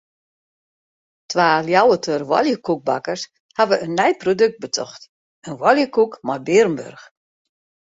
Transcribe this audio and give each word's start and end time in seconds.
Twa 1.29 1.49
Ljouwerter 1.67 2.21
oaljekoekbakkers 2.31 3.23
hawwe 3.57 3.75
in 3.85 3.93
nij 3.99 4.13
produkt 4.21 4.59
betocht: 4.63 5.01
in 5.47 5.53
oaljekoek 5.65 6.13
mei 6.27 6.39
bearenburch. 6.47 7.03